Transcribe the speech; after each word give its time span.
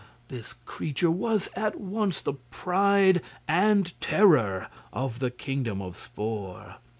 This 0.29 0.53
creature 0.53 1.11
was 1.11 1.47
at 1.55 1.79
once 1.79 2.23
the 2.23 2.33
pride 2.33 3.21
and 3.47 3.93
terror 4.01 4.67
of 4.91 5.19
the 5.19 5.29
Kingdom 5.29 5.79
of 5.79 5.95
Spor. 5.95 6.77